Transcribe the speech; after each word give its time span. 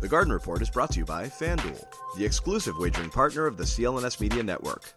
The 0.00 0.06
Garden 0.06 0.32
Report 0.32 0.62
is 0.62 0.70
brought 0.70 0.92
to 0.92 1.00
you 1.00 1.04
by 1.04 1.24
FanDuel, 1.24 1.84
the 2.16 2.24
exclusive 2.24 2.78
wagering 2.78 3.10
partner 3.10 3.46
of 3.46 3.56
the 3.56 3.64
CLNS 3.64 4.20
Media 4.20 4.44
Network. 4.44 4.94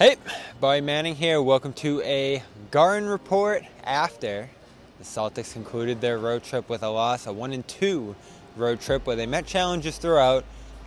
Hey, 0.00 0.16
Bobby 0.60 0.80
Manning 0.80 1.14
here. 1.14 1.40
Welcome 1.40 1.72
to 1.74 2.02
a 2.02 2.42
Garden 2.72 3.08
Report 3.08 3.62
after 3.84 4.50
the 4.98 5.04
Celtics 5.04 5.52
concluded 5.52 6.00
their 6.00 6.18
road 6.18 6.42
trip 6.42 6.68
with 6.68 6.82
a 6.82 6.88
loss, 6.88 7.28
a 7.28 7.32
1 7.32 7.52
and 7.52 7.68
2 7.68 8.16
road 8.56 8.80
trip 8.80 9.06
where 9.06 9.14
they 9.14 9.26
met 9.26 9.46
challenges 9.46 9.96
throughout, 9.96 10.44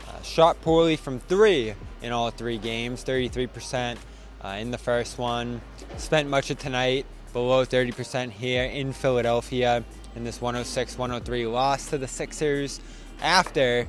uh, 0.09 0.21
shot 0.21 0.59
poorly 0.61 0.97
from 0.97 1.19
three 1.21 1.73
in 2.01 2.11
all 2.11 2.29
three 2.29 2.57
games, 2.57 3.05
33% 3.05 3.95
uh, 4.43 4.47
in 4.49 4.71
the 4.71 4.77
first 4.77 5.17
one. 5.17 5.61
Spent 5.95 6.27
much 6.27 6.51
of 6.51 6.59
tonight 6.59 7.05
below 7.31 7.63
30% 7.65 8.31
here 8.31 8.65
in 8.65 8.91
Philadelphia 8.91 9.85
in 10.15 10.23
this 10.23 10.41
106 10.41 10.97
103 10.97 11.47
loss 11.47 11.89
to 11.89 11.97
the 11.97 12.07
Sixers 12.07 12.79
after 13.21 13.87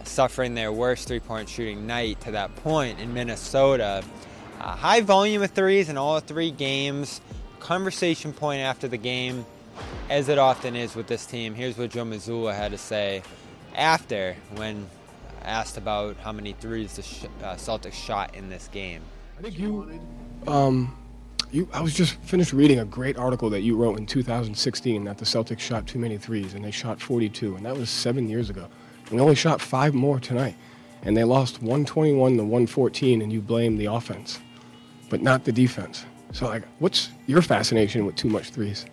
uh, 0.00 0.04
suffering 0.04 0.54
their 0.54 0.72
worst 0.72 1.08
three 1.08 1.20
point 1.20 1.48
shooting 1.48 1.86
night 1.86 2.20
to 2.22 2.32
that 2.32 2.54
point 2.56 3.00
in 3.00 3.12
Minnesota. 3.12 4.02
Uh, 4.60 4.76
high 4.76 5.00
volume 5.00 5.42
of 5.42 5.50
threes 5.50 5.88
in 5.88 5.96
all 5.96 6.20
three 6.20 6.50
games. 6.50 7.20
Conversation 7.60 8.32
point 8.32 8.60
after 8.60 8.88
the 8.88 8.96
game, 8.96 9.44
as 10.08 10.28
it 10.28 10.38
often 10.38 10.76
is 10.76 10.94
with 10.94 11.06
this 11.06 11.26
team. 11.26 11.54
Here's 11.54 11.76
what 11.76 11.90
Joe 11.90 12.04
Mazzulla 12.04 12.54
had 12.54 12.72
to 12.72 12.78
say 12.78 13.22
after 13.74 14.36
when 14.54 14.86
asked 15.42 15.76
about 15.76 16.16
how 16.18 16.32
many 16.32 16.52
threes 16.52 16.96
the 16.96 17.46
uh, 17.46 17.54
Celtics 17.56 17.94
shot 17.94 18.34
in 18.34 18.48
this 18.48 18.68
game. 18.68 19.02
I 19.38 19.42
think 19.42 19.58
you, 19.58 20.00
um, 20.46 20.96
you. 21.52 21.68
I 21.72 21.80
was 21.80 21.94
just 21.94 22.14
finished 22.22 22.52
reading 22.52 22.80
a 22.80 22.84
great 22.84 23.16
article 23.16 23.50
that 23.50 23.60
you 23.60 23.76
wrote 23.76 23.98
in 23.98 24.06
2016 24.06 25.04
that 25.04 25.18
the 25.18 25.24
Celtics 25.24 25.60
shot 25.60 25.86
too 25.86 25.98
many 25.98 26.18
threes 26.18 26.54
and 26.54 26.64
they 26.64 26.70
shot 26.70 27.00
42, 27.00 27.56
and 27.56 27.66
that 27.66 27.76
was 27.76 27.90
seven 27.90 28.28
years 28.28 28.50
ago. 28.50 28.66
And 29.06 29.12
we 29.12 29.20
only 29.20 29.34
shot 29.34 29.60
five 29.60 29.94
more 29.94 30.20
tonight, 30.20 30.54
and 31.02 31.16
they 31.16 31.24
lost 31.24 31.62
121 31.62 32.36
to 32.36 32.42
114, 32.42 33.22
and 33.22 33.32
you 33.32 33.40
blame 33.40 33.76
the 33.76 33.86
offense, 33.86 34.40
but 35.08 35.22
not 35.22 35.44
the 35.44 35.52
defense. 35.52 36.04
So, 36.32 36.46
like, 36.46 36.64
what's 36.78 37.10
your 37.26 37.40
fascination 37.40 38.04
with 38.04 38.16
too 38.16 38.28
much 38.28 38.50
threes 38.50 38.84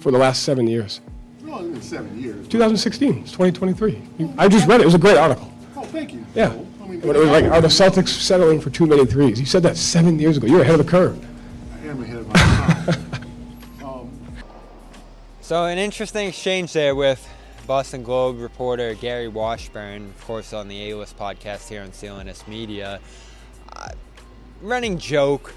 for 0.00 0.10
the 0.10 0.18
last 0.18 0.42
seven 0.42 0.66
years? 0.66 1.00
No, 1.42 1.58
it's 1.58 1.68
been 1.68 1.82
seven 1.82 2.20
years. 2.20 2.48
2016, 2.48 3.18
it's 3.18 3.30
2023. 3.30 4.02
You, 4.18 4.34
I 4.36 4.48
just 4.48 4.66
read 4.66 4.80
it. 4.80 4.82
It 4.82 4.86
was 4.86 4.94
a 4.94 4.98
great 4.98 5.16
article. 5.16 5.52
Oh, 5.76 5.84
thank 5.84 6.12
you. 6.12 6.26
Yeah. 6.34 6.52
So, 7.00 7.04
I 7.04 7.06
mean, 7.06 7.06
But 7.06 7.16
it 7.16 7.18
was 7.20 7.28
like, 7.30 7.44
are 7.44 7.60
the 7.60 7.68
Celtics 7.68 8.08
settling 8.08 8.60
for 8.60 8.70
too 8.70 8.86
many 8.86 9.04
threes? 9.06 9.38
You 9.38 9.46
said 9.46 9.62
that 9.62 9.76
seven 9.76 10.18
years 10.18 10.36
ago. 10.36 10.46
You're 10.46 10.62
ahead 10.62 10.78
of 10.78 10.86
the 10.86 10.90
curve. 10.90 11.24
I 11.72 11.86
am 11.86 12.02
ahead 12.02 12.18
of 12.18 12.28
my 12.28 12.34
time. 12.34 13.24
um, 13.84 14.10
So, 15.40 15.64
an 15.64 15.78
interesting 15.78 16.28
exchange 16.28 16.72
there 16.72 16.94
with 16.94 17.26
Boston 17.66 18.02
Globe 18.02 18.38
reporter 18.40 18.94
Gary 18.94 19.28
Washburn, 19.28 20.06
of 20.06 20.24
course, 20.24 20.52
on 20.52 20.68
the 20.68 20.90
A 20.90 20.96
List 20.96 21.18
podcast 21.18 21.68
here 21.68 21.82
on 21.82 21.90
CLNS 21.90 22.48
Media. 22.48 23.00
Uh, 23.72 23.90
running 24.62 24.98
joke 24.98 25.54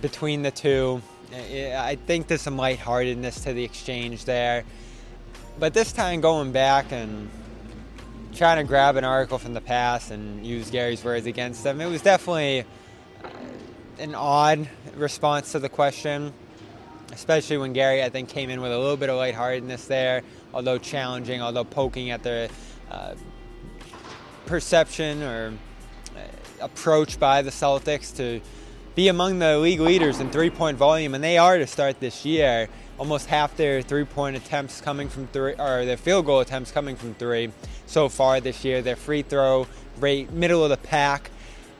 between 0.00 0.42
the 0.42 0.50
two. 0.50 1.02
I 1.32 1.74
I 1.76 1.96
think 1.96 2.28
there's 2.28 2.42
some 2.42 2.56
lightheartedness 2.56 3.42
to 3.44 3.52
the 3.52 3.64
exchange 3.64 4.24
there. 4.24 4.64
But 5.58 5.74
this 5.74 5.92
time, 5.92 6.20
going 6.20 6.52
back 6.52 6.92
and 6.92 7.28
trying 8.34 8.58
to 8.58 8.64
grab 8.64 8.96
an 8.96 9.04
article 9.04 9.38
from 9.38 9.54
the 9.54 9.60
past 9.60 10.10
and 10.10 10.44
use 10.44 10.70
Gary's 10.70 11.04
words 11.04 11.26
against 11.26 11.64
them, 11.64 11.80
it 11.80 11.86
was 11.86 12.02
definitely 12.02 12.64
uh, 13.24 13.28
an 13.98 14.14
odd 14.14 14.68
response 14.96 15.52
to 15.52 15.58
the 15.58 15.68
question 15.68 16.32
especially 17.14 17.56
when 17.56 17.72
Gary, 17.72 18.02
I 18.02 18.10
think, 18.10 18.28
came 18.28 18.50
in 18.50 18.60
with 18.60 18.72
a 18.72 18.78
little 18.78 18.96
bit 18.96 19.08
of 19.08 19.16
lightheartedness 19.16 19.86
there, 19.86 20.22
although 20.52 20.78
challenging, 20.78 21.40
although 21.40 21.64
poking 21.64 22.10
at 22.10 22.22
the 22.22 22.50
uh, 22.90 23.14
perception 24.46 25.22
or 25.22 25.54
uh, 26.16 26.20
approach 26.60 27.18
by 27.18 27.40
the 27.42 27.50
Celtics 27.50 28.14
to 28.16 28.40
be 28.94 29.08
among 29.08 29.38
the 29.38 29.58
league 29.58 29.80
leaders 29.80 30.20
in 30.20 30.30
three 30.30 30.50
point 30.50 30.76
volume, 30.76 31.14
and 31.14 31.22
they 31.22 31.38
are 31.38 31.56
to 31.56 31.66
start 31.66 32.00
this 32.00 32.24
year. 32.24 32.68
Almost 32.96 33.26
half 33.26 33.56
their 33.56 33.82
three 33.82 34.04
point 34.04 34.36
attempts 34.36 34.80
coming 34.80 35.08
from 35.08 35.26
three, 35.28 35.54
or 35.58 35.84
their 35.84 35.96
field 35.96 36.26
goal 36.26 36.40
attempts 36.40 36.70
coming 36.70 36.96
from 36.96 37.14
three 37.14 37.50
so 37.86 38.08
far 38.08 38.40
this 38.40 38.64
year. 38.64 38.82
Their 38.82 38.96
free 38.96 39.22
throw 39.22 39.66
rate, 39.98 40.30
middle 40.32 40.62
of 40.62 40.70
the 40.70 40.76
pack, 40.76 41.30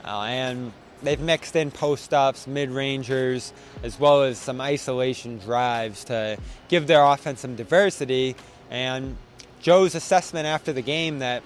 uh, 0.04 0.22
and 0.22 0.72
they've 1.02 1.20
mixed 1.20 1.54
in 1.54 1.70
post 1.70 2.12
ups, 2.12 2.46
mid 2.46 2.70
rangers, 2.70 3.52
as 3.82 4.00
well 4.00 4.22
as 4.22 4.38
some 4.38 4.60
isolation 4.60 5.38
drives 5.38 6.04
to 6.04 6.36
give 6.68 6.86
their 6.86 7.04
offense 7.04 7.40
some 7.40 7.54
diversity. 7.54 8.34
And 8.70 9.16
Joe's 9.60 9.94
assessment 9.94 10.46
after 10.46 10.72
the 10.72 10.82
game 10.82 11.20
that 11.20 11.42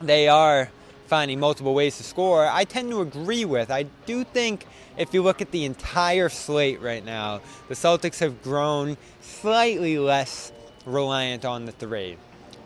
they 0.00 0.28
are 0.28 0.70
finding 1.08 1.40
multiple 1.40 1.74
ways 1.74 1.96
to 1.96 2.04
score, 2.04 2.46
I 2.46 2.64
tend 2.64 2.90
to 2.90 3.00
agree 3.00 3.44
with. 3.44 3.70
I 3.70 3.84
do 4.06 4.24
think 4.24 4.66
if 4.96 5.12
you 5.14 5.22
look 5.22 5.40
at 5.40 5.50
the 5.50 5.64
entire 5.64 6.28
slate 6.28 6.80
right 6.80 7.04
now, 7.04 7.40
the 7.68 7.74
Celtics 7.74 8.20
have 8.20 8.42
grown 8.42 8.96
slightly 9.20 9.98
less 9.98 10.52
reliant 10.84 11.44
on 11.44 11.64
the 11.64 11.72
three. 11.72 12.16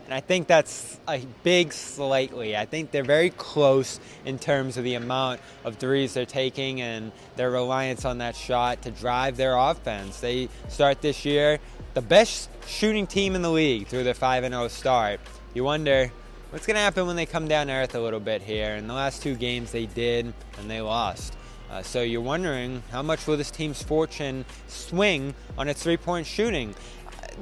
And 0.04 0.12
I 0.12 0.20
think 0.20 0.48
that's 0.48 0.98
a 1.08 1.24
big 1.44 1.72
slightly. 1.72 2.56
I 2.56 2.66
think 2.66 2.90
they're 2.90 3.04
very 3.04 3.30
close 3.30 4.00
in 4.24 4.38
terms 4.38 4.76
of 4.76 4.84
the 4.84 4.94
amount 4.94 5.40
of 5.64 5.76
threes 5.76 6.12
they're 6.12 6.26
taking 6.26 6.80
and 6.80 7.12
their 7.36 7.50
reliance 7.50 8.04
on 8.04 8.18
that 8.18 8.34
shot 8.34 8.82
to 8.82 8.90
drive 8.90 9.36
their 9.36 9.56
offense. 9.56 10.20
They 10.20 10.48
start 10.68 11.00
this 11.00 11.24
year 11.24 11.60
the 11.94 12.02
best 12.02 12.48
shooting 12.66 13.06
team 13.06 13.34
in 13.34 13.42
the 13.42 13.50
league 13.50 13.86
through 13.86 14.04
their 14.04 14.14
5 14.14 14.44
0 14.44 14.68
start. 14.68 15.20
You 15.54 15.64
wonder 15.64 16.10
what's 16.52 16.66
going 16.66 16.74
to 16.74 16.80
happen 16.80 17.06
when 17.06 17.16
they 17.16 17.24
come 17.24 17.48
down 17.48 17.68
to 17.68 17.72
earth 17.72 17.94
a 17.94 18.00
little 18.00 18.20
bit 18.20 18.42
here. 18.42 18.74
In 18.74 18.86
the 18.86 18.92
last 18.92 19.22
two 19.22 19.34
games, 19.34 19.72
they 19.72 19.86
did, 19.86 20.34
and 20.58 20.70
they 20.70 20.82
lost. 20.82 21.34
Uh, 21.70 21.82
so 21.82 22.02
you're 22.02 22.20
wondering 22.20 22.82
how 22.90 23.00
much 23.00 23.26
will 23.26 23.38
this 23.38 23.50
team's 23.50 23.82
fortune 23.82 24.44
swing 24.68 25.34
on 25.56 25.66
its 25.66 25.82
three 25.82 25.96
point 25.96 26.26
shooting? 26.26 26.74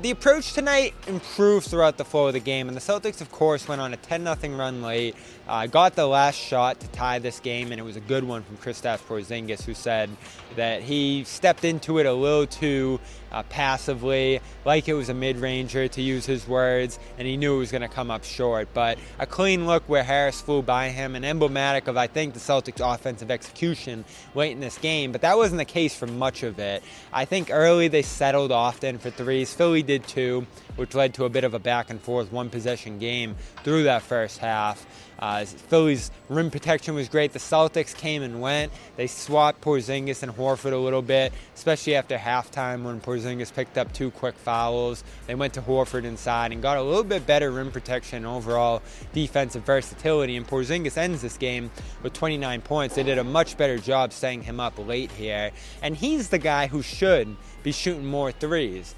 The 0.01 0.11
approach 0.11 0.53
tonight 0.53 0.95
improved 1.07 1.67
throughout 1.67 1.99
the 1.99 2.05
flow 2.05 2.29
of 2.29 2.33
the 2.33 2.41
game, 2.41 2.69
and 2.69 2.77
the 2.77 2.81
Celtics, 2.81 3.21
of 3.21 3.31
course, 3.31 3.69
went 3.69 3.81
on 3.81 3.93
a 3.93 3.97
10 3.97 4.25
0 4.25 4.57
run 4.57 4.83
late. 4.83 5.15
Uh, 5.49 5.67
got 5.67 5.97
the 5.97 6.07
last 6.07 6.37
shot 6.37 6.79
to 6.79 6.87
tie 6.89 7.19
this 7.19 7.41
game, 7.41 7.73
and 7.73 7.81
it 7.81 7.83
was 7.83 7.97
a 7.97 8.01
good 8.01 8.23
one 8.23 8.43
from 8.43 8.57
Kristaps 8.57 9.01
Porzingis, 9.01 9.63
who 9.65 9.75
said 9.75 10.09
that 10.57 10.83
he 10.83 11.25
stepped 11.25 11.65
into 11.65 11.99
it 11.99 12.07
a 12.07 12.13
little 12.13 12.47
too 12.47 13.01
uh, 13.33 13.43
passively, 13.45 14.41
like 14.65 14.89
it 14.89 14.95
was 14.95 15.09
a 15.09 15.15
mid 15.15 15.39
ranger, 15.39 15.89
to 15.89 16.03
use 16.03 16.27
his 16.27 16.47
words, 16.47 16.99
and 17.19 17.27
he 17.27 17.37
knew 17.37 17.57
it 17.57 17.59
was 17.59 17.73
going 17.73 17.83
to 17.83 17.89
come 17.89 18.11
up 18.11 18.25
short. 18.25 18.69
But 18.75 18.99
a 19.19 19.27
clean 19.27 19.67
look 19.67 19.83
where 19.89 20.05
Harris 20.05 20.41
flew 20.41 20.63
by 20.63 20.89
him, 20.91 21.17
and 21.17 21.25
emblematic 21.25 21.89
of, 21.89 21.97
I 21.97 22.07
think, 22.07 22.35
the 22.35 22.41
Celtics' 22.41 22.81
offensive 22.81 23.31
execution 23.31 24.05
late 24.35 24.53
in 24.53 24.61
this 24.61 24.79
game. 24.79 25.13
But 25.13 25.23
that 25.23 25.37
wasn't 25.37 25.59
the 25.59 25.65
case 25.65 25.95
for 25.97 26.07
much 26.07 26.43
of 26.43 26.59
it. 26.59 26.83
I 27.13 27.25
think 27.25 27.51
early 27.51 27.89
they 27.89 28.03
settled 28.03 28.53
often 28.53 28.99
for 28.99 29.11
threes. 29.11 29.53
Philly 29.55 29.80
did 29.83 30.07
too, 30.07 30.47
which 30.77 30.95
led 30.95 31.15
to 31.15 31.25
a 31.25 31.29
bit 31.29 31.45
of 31.45 31.55
a 31.55 31.59
back 31.59 31.91
and 31.91 32.01
forth 32.01 32.33
one 32.33 32.51
possession 32.51 32.99
game 32.99 33.37
through 33.63 33.85
that 33.85 34.03
first 34.03 34.39
half. 34.39 34.87
Uh, 35.21 35.45
Philly's 35.45 36.11
rim 36.31 36.51
protection 36.51 36.95
was 36.95 37.09
great. 37.09 37.33
The 37.33 37.39
Celtics 37.39 37.95
came 37.95 38.23
and 38.23 38.41
went. 38.41 38.73
They 38.97 39.07
swapped 39.07 39.61
Porzingis 39.61 40.23
and 40.23 40.33
Horford 40.33 40.73
a 40.73 40.79
little 40.79 41.03
bit, 41.03 41.35
especially 41.55 41.95
after 41.95 42.17
halftime 42.17 42.85
when 42.85 43.01
Porzingis 43.03 43.53
picked 43.53 43.77
up 43.77 43.93
two 43.93 44.11
quick 44.11 44.35
fouls. 44.37 45.05
They 45.27 45.35
went 45.35 45.53
to 45.55 45.63
Horford 45.63 46.05
inside 46.05 46.53
and 46.53 46.63
got 46.63 46.79
a 46.79 46.83
little 46.83 47.05
bit 47.05 47.27
better 47.27 47.51
rim 47.51 47.71
protection, 47.71 48.25
overall 48.25 48.83
defensive 49.13 49.65
versatility. 49.65 50.37
And 50.37 50.49
Porzingis 50.49 50.97
ends 50.97 51.21
this 51.21 51.37
game 51.37 51.71
with 52.03 52.15
29 52.15 52.63
points. 52.63 52.95
They 52.95 53.03
did 53.03 53.19
a 53.19 53.25
much 53.25 53.59
better 53.59 53.77
job 53.77 54.15
staying 54.15 54.45
him 54.45 54.59
up 54.59 54.79
late 54.79 55.13
here. 55.13 55.51
And 55.83 55.95
he's 55.95 56.31
the 56.31 56.39
guy 56.39 56.67
who 56.67 56.81
should 56.81 57.37
be 57.63 57.73
shooting 57.73 58.07
more 58.07 58.33
threes. 58.33 58.95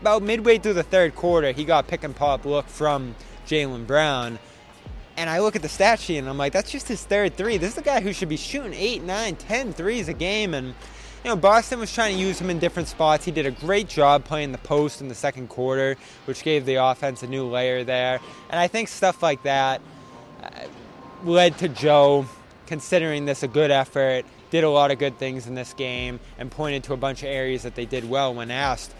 About 0.00 0.22
midway 0.22 0.58
through 0.58 0.74
the 0.74 0.82
third 0.82 1.14
quarter, 1.14 1.52
he 1.52 1.64
got 1.64 1.86
pick 1.86 2.04
and 2.04 2.16
pop 2.16 2.44
look 2.44 2.66
from 2.66 3.14
Jaylen 3.46 3.86
Brown. 3.86 4.38
And 5.16 5.28
I 5.28 5.40
look 5.40 5.56
at 5.56 5.62
the 5.62 5.68
stat 5.68 6.00
sheet 6.00 6.18
and 6.18 6.28
I'm 6.28 6.38
like, 6.38 6.52
that's 6.52 6.70
just 6.70 6.88
his 6.88 7.04
third 7.04 7.36
three. 7.36 7.58
This 7.58 7.72
is 7.72 7.78
a 7.78 7.82
guy 7.82 8.00
who 8.00 8.12
should 8.12 8.30
be 8.30 8.38
shooting 8.38 8.72
eight, 8.72 9.02
nine, 9.02 9.36
ten 9.36 9.74
threes 9.74 10.08
a 10.08 10.14
game. 10.14 10.54
And, 10.54 10.68
you 10.68 11.28
know, 11.28 11.36
Boston 11.36 11.78
was 11.78 11.92
trying 11.92 12.14
to 12.14 12.20
use 12.20 12.40
him 12.40 12.48
in 12.48 12.58
different 12.58 12.88
spots. 12.88 13.26
He 13.26 13.30
did 13.30 13.44
a 13.44 13.50
great 13.50 13.88
job 13.88 14.24
playing 14.24 14.52
the 14.52 14.58
post 14.58 15.02
in 15.02 15.08
the 15.08 15.14
second 15.14 15.48
quarter, 15.48 15.96
which 16.24 16.42
gave 16.42 16.64
the 16.64 16.76
offense 16.76 17.22
a 17.22 17.26
new 17.26 17.46
layer 17.46 17.84
there. 17.84 18.20
And 18.48 18.58
I 18.58 18.68
think 18.68 18.88
stuff 18.88 19.22
like 19.22 19.42
that 19.42 19.82
uh, 20.42 20.48
led 21.24 21.58
to 21.58 21.68
Joe 21.68 22.24
considering 22.66 23.26
this 23.26 23.42
a 23.42 23.48
good 23.48 23.70
effort, 23.70 24.24
did 24.50 24.64
a 24.64 24.70
lot 24.70 24.90
of 24.90 24.98
good 24.98 25.18
things 25.18 25.46
in 25.46 25.54
this 25.54 25.74
game, 25.74 26.20
and 26.38 26.50
pointed 26.50 26.84
to 26.84 26.94
a 26.94 26.96
bunch 26.96 27.22
of 27.22 27.28
areas 27.28 27.64
that 27.64 27.74
they 27.74 27.84
did 27.84 28.08
well 28.08 28.32
when 28.32 28.50
asked. 28.50 28.94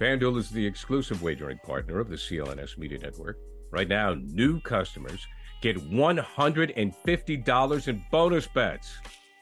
FanDuel 0.00 0.38
is 0.38 0.50
the 0.50 0.66
exclusive 0.66 1.22
wagering 1.22 1.58
partner 1.58 2.00
of 2.00 2.08
the 2.08 2.16
CLNS 2.16 2.76
Media 2.76 2.98
Network. 2.98 3.38
Right 3.70 3.86
now, 3.86 4.14
new 4.14 4.60
customers 4.60 5.24
get 5.60 5.76
$150 5.76 7.88
in 7.88 8.04
bonus 8.10 8.48
bets 8.48 8.98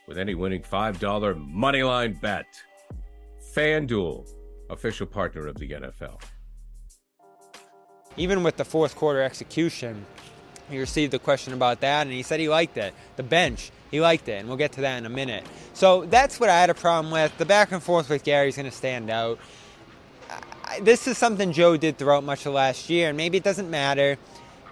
with 0.06 0.18
any 0.18 0.34
winning 0.34 0.60
$5 0.62 0.98
moneyline 1.50 2.20
bet. 2.20 2.44
FanDuel, 3.54 4.28
official 4.68 5.06
partner 5.06 5.46
of 5.46 5.56
the 5.56 5.70
NFL. 5.70 6.20
even 8.18 8.42
with 8.42 8.58
the 8.58 8.64
fourth 8.64 8.94
quarter 8.94 9.22
execution, 9.22 10.04
he 10.68 10.78
received 10.78 11.14
a 11.14 11.18
question 11.18 11.54
about 11.54 11.80
that, 11.80 12.02
and 12.02 12.12
he 12.12 12.22
said 12.22 12.40
he 12.40 12.50
liked 12.50 12.76
it. 12.76 12.92
The 13.16 13.22
bench, 13.22 13.70
he 13.90 14.02
liked 14.02 14.28
it, 14.28 14.40
and 14.40 14.48
we'll 14.48 14.58
get 14.58 14.72
to 14.72 14.82
that 14.82 14.98
in 14.98 15.06
a 15.06 15.10
minute. 15.10 15.46
So 15.72 16.04
that's 16.04 16.38
what 16.38 16.50
I 16.50 16.60
had 16.60 16.68
a 16.68 16.74
problem 16.74 17.10
with. 17.10 17.34
The 17.38 17.46
back 17.46 17.72
and 17.72 17.82
forth 17.82 18.10
with 18.10 18.22
Gary's 18.22 18.56
going 18.56 18.70
to 18.70 18.76
stand 18.76 19.08
out. 19.08 19.38
This 20.80 21.06
is 21.06 21.18
something 21.18 21.52
Joe 21.52 21.76
did 21.76 21.98
throughout 21.98 22.24
much 22.24 22.46
of 22.46 22.54
last 22.54 22.88
year, 22.88 23.08
and 23.08 23.16
maybe 23.16 23.36
it 23.36 23.44
doesn't 23.44 23.70
matter, 23.70 24.16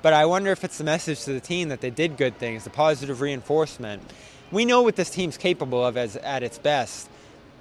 but 0.01 0.13
I 0.15 0.25
wonder 0.25 0.51
if 0.51 0.65
it's 0.65 0.79
the 0.79 0.85
message 0.85 1.25
to 1.25 1.33
the 1.33 1.41
team 1.41 1.69
that 1.69 1.83
they 1.83 1.91
did 1.91 2.17
good 2.17 2.39
things, 2.39 2.65
the 2.65 2.71
positive 2.71 3.21
reinforcement. 3.21 4.03
We 4.51 4.65
know 4.65 4.83
what 4.83 4.97
this 4.97 5.11
team's 5.11 5.37
capable 5.37 5.85
of 5.85 5.97
as, 5.97 6.17
at 6.17 6.43
its 6.43 6.59
best. 6.59 7.11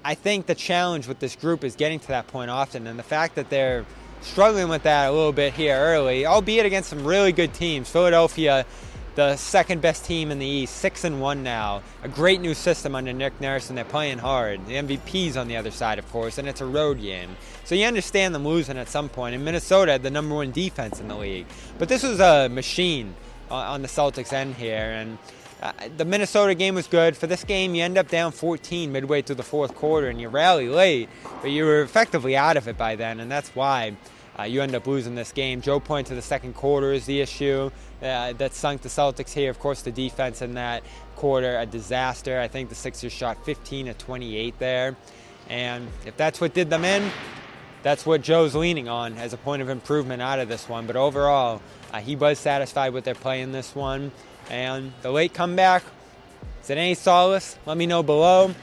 I 0.05 0.15
think 0.15 0.45
the 0.45 0.55
challenge 0.55 1.07
with 1.07 1.19
this 1.19 1.35
group 1.35 1.63
is 1.63 1.75
getting 1.75 1.99
to 1.99 2.07
that 2.09 2.27
point 2.27 2.49
often, 2.49 2.87
and 2.87 2.97
the 2.97 3.03
fact 3.03 3.35
that 3.35 3.49
they're 3.49 3.85
struggling 4.21 4.69
with 4.69 4.83
that 4.83 5.09
a 5.09 5.11
little 5.11 5.33
bit 5.33 5.53
here 5.53 5.75
early, 5.75 6.25
albeit 6.25 6.65
against 6.65 6.89
some 6.89 7.05
really 7.05 7.33
good 7.33 7.53
teams. 7.53 7.89
Philadelphia, 7.89 8.65
the 9.19 9.35
second 9.35 9.81
best 9.81 10.05
team 10.05 10.31
in 10.31 10.39
the 10.39 10.45
East, 10.45 10.77
six 10.77 11.03
and 11.03 11.19
one 11.19 11.43
now. 11.43 11.81
A 12.03 12.07
great 12.07 12.39
new 12.39 12.53
system 12.53 12.95
under 12.95 13.11
Nick 13.11 13.41
Nurse, 13.41 13.67
and 13.67 13.77
they're 13.77 13.83
playing 13.83 14.19
hard. 14.19 14.65
The 14.65 14.75
MVP's 14.75 15.35
on 15.35 15.49
the 15.49 15.57
other 15.57 15.71
side, 15.71 15.99
of 15.99 16.09
course, 16.09 16.37
and 16.37 16.47
it's 16.47 16.61
a 16.61 16.65
road 16.65 17.01
game. 17.01 17.35
So 17.65 17.75
you 17.75 17.85
understand 17.85 18.33
them 18.33 18.47
losing 18.47 18.77
at 18.77 18.87
some 18.87 19.09
point. 19.09 19.35
And 19.35 19.43
Minnesota 19.43 19.91
had 19.91 20.03
the 20.03 20.09
number 20.09 20.35
one 20.35 20.51
defense 20.51 21.01
in 21.01 21.09
the 21.09 21.17
league, 21.17 21.47
but 21.77 21.89
this 21.89 22.01
was 22.01 22.21
a 22.21 22.47
machine 22.47 23.13
on 23.51 23.81
the 23.81 23.89
Celtics 23.89 24.31
end 24.31 24.55
here, 24.55 24.89
and. 24.91 25.17
Uh, 25.61 25.73
the 25.97 26.05
Minnesota 26.05 26.55
game 26.55 26.73
was 26.73 26.87
good. 26.87 27.17
For 27.17 27.27
this 27.27 27.43
game, 27.43 27.75
you 27.75 27.83
end 27.83 27.97
up 27.97 28.07
down 28.07 28.31
14 28.31 28.93
midway 28.93 29.21
through 29.21 29.35
the 29.35 29.43
fourth 29.43 29.75
quarter, 29.75 30.07
and 30.07 30.21
you 30.21 30.29
rally 30.29 30.69
late, 30.69 31.09
but 31.41 31.51
you 31.51 31.65
were 31.65 31.81
effectively 31.81 32.37
out 32.37 32.55
of 32.55 32.69
it 32.69 32.77
by 32.77 32.95
then, 32.95 33.19
and 33.19 33.29
that's 33.29 33.49
why 33.49 33.97
uh, 34.39 34.43
you 34.43 34.61
end 34.61 34.73
up 34.73 34.87
losing 34.87 35.15
this 35.15 35.31
game. 35.31 35.61
Joe 35.61 35.79
pointed 35.79 36.09
to 36.09 36.15
the 36.15 36.21
second 36.21 36.53
quarter 36.53 36.93
is 36.93 37.05
the 37.05 37.19
issue 37.19 37.69
uh, 38.01 38.33
that 38.33 38.53
sunk 38.53 38.81
the 38.81 38.89
Celtics 38.89 39.33
here. 39.33 39.49
Of 39.49 39.59
course, 39.59 39.81
the 39.81 39.91
defense 39.91 40.41
in 40.41 40.53
that 40.53 40.83
quarter, 41.15 41.57
a 41.59 41.65
disaster. 41.65 42.39
I 42.39 42.47
think 42.47 42.69
the 42.69 42.75
Sixers 42.75 43.11
shot 43.11 43.43
15 43.45 43.87
to 43.87 43.93
28 43.93 44.57
there. 44.59 44.95
And 45.49 45.87
if 46.05 46.15
that's 46.15 46.39
what 46.39 46.53
did 46.53 46.69
them 46.69 46.85
in, 46.85 47.11
that's 47.83 48.05
what 48.05 48.21
Joe's 48.21 48.55
leaning 48.55 48.87
on 48.87 49.17
as 49.17 49.33
a 49.33 49.37
point 49.37 49.61
of 49.61 49.69
improvement 49.69 50.21
out 50.21 50.39
of 50.39 50.47
this 50.47 50.69
one. 50.69 50.85
But 50.87 50.95
overall, 50.95 51.61
uh, 51.91 51.99
he 51.99 52.15
was 52.15 52.39
satisfied 52.39 52.93
with 52.93 53.03
their 53.03 53.15
play 53.15 53.41
in 53.41 53.51
this 53.51 53.75
one. 53.75 54.11
And 54.49 54.93
the 55.01 55.11
late 55.11 55.33
comeback, 55.33 55.83
is 56.63 56.69
it 56.69 56.77
any 56.77 56.93
solace? 56.93 57.57
Let 57.65 57.77
me 57.77 57.85
know 57.85 58.03
below. 58.03 58.53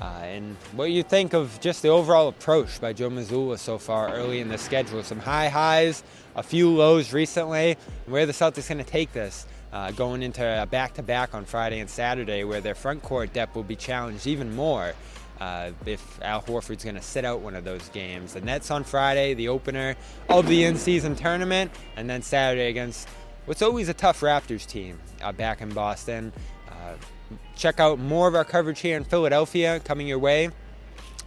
Uh, 0.00 0.04
and 0.22 0.56
what 0.72 0.90
you 0.90 1.02
think 1.02 1.34
of 1.34 1.60
just 1.60 1.82
the 1.82 1.88
overall 1.88 2.28
approach 2.28 2.80
by 2.80 2.90
Joe 2.90 3.10
Mazzulla 3.10 3.58
so 3.58 3.76
far 3.76 4.10
early 4.10 4.40
in 4.40 4.48
the 4.48 4.56
schedule. 4.56 5.02
Some 5.02 5.18
high 5.18 5.48
highs, 5.48 6.02
a 6.36 6.42
few 6.42 6.70
lows 6.70 7.12
recently. 7.12 7.76
Where 8.06 8.24
the 8.24 8.32
Celtics 8.32 8.68
going 8.68 8.78
to 8.78 8.90
take 8.90 9.12
this 9.12 9.46
uh, 9.74 9.90
going 9.90 10.22
into 10.22 10.62
a 10.62 10.64
back-to-back 10.64 11.34
on 11.34 11.44
Friday 11.44 11.80
and 11.80 11.90
Saturday, 11.90 12.44
where 12.44 12.62
their 12.62 12.74
front 12.74 13.02
court 13.02 13.34
depth 13.34 13.54
will 13.54 13.62
be 13.62 13.76
challenged 13.76 14.26
even 14.26 14.54
more. 14.56 14.94
Uh, 15.38 15.72
if 15.84 16.18
Al 16.22 16.42
Horford's 16.42 16.84
going 16.84 16.96
to 16.96 17.02
sit 17.02 17.24
out 17.24 17.40
one 17.40 17.54
of 17.54 17.64
those 17.64 17.88
games. 17.90 18.34
The 18.34 18.40
Nets 18.40 18.70
on 18.70 18.84
Friday, 18.84 19.34
the 19.34 19.48
opener 19.48 19.96
of 20.28 20.46
the 20.46 20.64
in 20.64 20.76
season 20.76 21.14
tournament, 21.14 21.70
and 21.96 22.08
then 22.08 22.22
Saturday 22.22 22.68
against 22.68 23.08
what's 23.46 23.62
always 23.62 23.88
a 23.88 23.94
tough 23.94 24.20
Raptors 24.20 24.66
team 24.66 24.98
uh, 25.22 25.32
back 25.32 25.60
in 25.60 25.70
Boston. 25.70 26.32
Check 27.60 27.78
out 27.78 27.98
more 27.98 28.26
of 28.26 28.34
our 28.34 28.44
coverage 28.46 28.80
here 28.80 28.96
in 28.96 29.04
Philadelphia 29.04 29.80
coming 29.80 30.06
your 30.06 30.18
way 30.18 30.48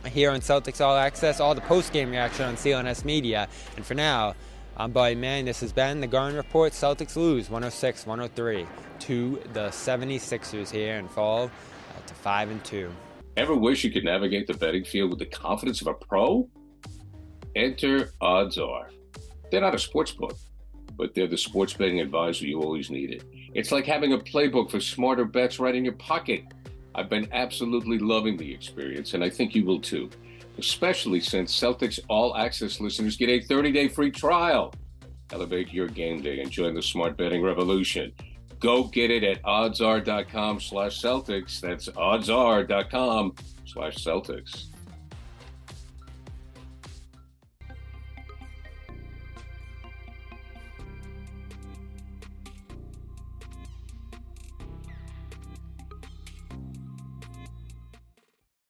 here 0.07 0.31
on 0.31 0.39
Celtics 0.39 0.83
All 0.83 0.97
Access, 0.97 1.39
all 1.39 1.53
the 1.53 1.61
post 1.61 1.93
game 1.93 2.09
reaction 2.09 2.45
on 2.45 2.55
CLNS 2.55 3.05
Media. 3.05 3.47
And 3.75 3.85
for 3.85 3.93
now, 3.93 4.33
I'm 4.75 4.91
Buddy 4.91 5.13
Man. 5.13 5.45
This 5.45 5.59
has 5.59 5.71
been 5.71 6.01
the 6.01 6.07
Garden 6.07 6.35
Report. 6.35 6.73
Celtics 6.73 7.15
lose 7.15 7.51
106 7.51 8.07
103 8.07 8.65
to 9.01 9.43
the 9.53 9.67
76ers 9.67 10.71
here 10.71 10.97
and 10.97 11.07
fall 11.07 11.43
uh, 11.43 12.07
to 12.07 12.15
5 12.15 12.49
and 12.49 12.63
2. 12.65 12.91
Ever 13.37 13.53
wish 13.53 13.83
you 13.83 13.91
could 13.91 14.03
navigate 14.03 14.47
the 14.47 14.55
betting 14.55 14.85
field 14.85 15.11
with 15.11 15.19
the 15.19 15.27
confidence 15.27 15.81
of 15.81 15.87
a 15.87 15.93
pro? 15.93 16.49
Enter 17.55 18.09
OddsR. 18.23 18.85
They're 19.51 19.61
not 19.61 19.75
a 19.75 19.79
sports 19.79 20.13
book, 20.13 20.35
but 20.97 21.13
they're 21.13 21.27
the 21.27 21.37
sports 21.37 21.73
betting 21.73 21.99
advisor 21.99 22.47
you 22.47 22.59
always 22.59 22.89
needed. 22.89 23.23
It's 23.55 23.71
like 23.71 23.85
having 23.85 24.13
a 24.13 24.17
playbook 24.17 24.71
for 24.71 24.79
smarter 24.79 25.25
bets 25.25 25.59
right 25.59 25.75
in 25.75 25.83
your 25.83 25.93
pocket. 25.93 26.43
I've 26.95 27.09
been 27.09 27.27
absolutely 27.31 27.99
loving 27.99 28.37
the 28.37 28.51
experience, 28.51 29.13
and 29.13 29.23
I 29.23 29.29
think 29.29 29.55
you 29.55 29.65
will 29.65 29.79
too, 29.79 30.09
especially 30.57 31.19
since 31.19 31.59
Celtics 31.59 31.99
All 32.07 32.35
Access 32.35 32.79
listeners 32.79 33.17
get 33.17 33.29
a 33.29 33.41
30 33.41 33.71
day 33.71 33.87
free 33.87 34.11
trial. 34.11 34.73
Elevate 35.31 35.73
your 35.73 35.87
game 35.87 36.21
day 36.21 36.41
and 36.41 36.51
join 36.51 36.73
the 36.75 36.81
smart 36.81 37.17
betting 37.17 37.41
revolution. 37.41 38.11
Go 38.59 38.85
get 38.85 39.11
it 39.11 39.23
at 39.23 39.41
oddsr.com 39.43 40.59
slash 40.59 41.01
Celtics. 41.01 41.59
That's 41.59 41.89
oddsr.com 41.89 43.35
slash 43.65 43.95
Celtics. 43.95 44.67